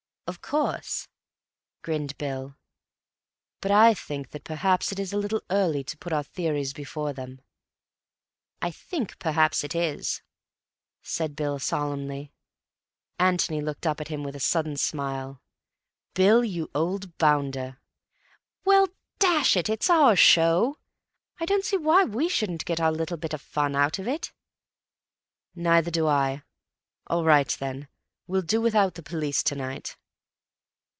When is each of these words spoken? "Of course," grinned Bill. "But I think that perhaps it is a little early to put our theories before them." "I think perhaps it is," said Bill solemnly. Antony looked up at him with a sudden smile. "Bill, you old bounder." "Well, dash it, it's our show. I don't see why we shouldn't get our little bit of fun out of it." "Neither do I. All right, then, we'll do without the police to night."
"Of 0.27 0.41
course," 0.41 1.09
grinned 1.81 2.17
Bill. 2.17 2.55
"But 3.59 3.69
I 3.69 3.93
think 3.93 4.29
that 4.29 4.45
perhaps 4.45 4.93
it 4.93 4.97
is 4.97 5.11
a 5.11 5.17
little 5.17 5.41
early 5.49 5.83
to 5.83 5.97
put 5.97 6.13
our 6.13 6.23
theories 6.23 6.71
before 6.71 7.11
them." 7.11 7.41
"I 8.61 8.71
think 8.71 9.19
perhaps 9.19 9.61
it 9.65 9.75
is," 9.75 10.21
said 11.03 11.35
Bill 11.35 11.59
solemnly. 11.59 12.31
Antony 13.19 13.59
looked 13.59 13.85
up 13.85 13.99
at 13.99 14.07
him 14.07 14.23
with 14.23 14.37
a 14.37 14.39
sudden 14.39 14.77
smile. 14.77 15.41
"Bill, 16.13 16.45
you 16.45 16.71
old 16.73 17.17
bounder." 17.17 17.81
"Well, 18.63 18.87
dash 19.19 19.57
it, 19.57 19.67
it's 19.67 19.89
our 19.89 20.15
show. 20.15 20.79
I 21.41 21.45
don't 21.45 21.65
see 21.65 21.75
why 21.75 22.05
we 22.05 22.29
shouldn't 22.29 22.63
get 22.63 22.79
our 22.79 22.93
little 22.93 23.17
bit 23.17 23.33
of 23.33 23.41
fun 23.41 23.75
out 23.75 23.99
of 23.99 24.07
it." 24.07 24.31
"Neither 25.55 25.91
do 25.91 26.07
I. 26.07 26.43
All 27.07 27.25
right, 27.25 27.49
then, 27.59 27.89
we'll 28.27 28.41
do 28.43 28.61
without 28.61 28.93
the 28.93 29.03
police 29.03 29.43
to 29.43 29.55
night." 29.55 29.97